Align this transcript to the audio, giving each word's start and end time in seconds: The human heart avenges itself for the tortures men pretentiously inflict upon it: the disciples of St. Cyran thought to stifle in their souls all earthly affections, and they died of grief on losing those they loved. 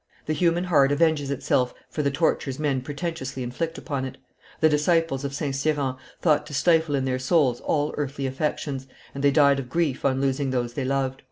The 0.25 0.33
human 0.33 0.63
heart 0.63 0.91
avenges 0.91 1.29
itself 1.29 1.75
for 1.87 2.01
the 2.01 2.09
tortures 2.09 2.57
men 2.57 2.81
pretentiously 2.81 3.43
inflict 3.43 3.77
upon 3.77 4.03
it: 4.03 4.17
the 4.59 4.67
disciples 4.67 5.23
of 5.23 5.35
St. 5.35 5.55
Cyran 5.55 5.93
thought 6.23 6.47
to 6.47 6.55
stifle 6.55 6.95
in 6.95 7.05
their 7.05 7.19
souls 7.19 7.61
all 7.61 7.93
earthly 7.99 8.25
affections, 8.25 8.87
and 9.13 9.23
they 9.23 9.29
died 9.29 9.59
of 9.59 9.69
grief 9.69 10.03
on 10.03 10.19
losing 10.19 10.49
those 10.49 10.73
they 10.73 10.85
loved. 10.85 11.19